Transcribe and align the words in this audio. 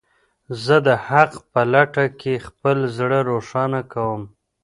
زه 0.63 0.75
د 0.87 0.89
حق 1.07 1.31
په 1.51 1.61
لټه 1.73 2.05
کې 2.19 2.43
خپل 2.47 2.77
زړه 2.97 3.19
روښانه 3.31 3.81
کوم. 3.93 4.21